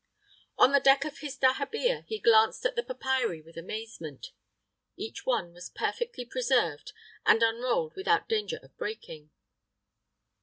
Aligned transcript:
On 0.57 0.71
the 0.71 0.79
deck 0.79 1.05
of 1.05 1.19
his 1.19 1.37
dahabeah 1.37 2.05
he 2.07 2.17
glanced 2.17 2.65
at 2.65 2.75
the 2.75 2.81
papyri 2.81 3.39
with 3.39 3.55
amazement. 3.55 4.31
Each 4.97 5.27
one 5.27 5.53
was 5.53 5.69
perfectly 5.69 6.25
preserved 6.25 6.91
and 7.23 7.43
unrolled 7.43 7.93
without 7.95 8.27
danger 8.27 8.57
of 8.63 8.75
breaking. 8.79 9.29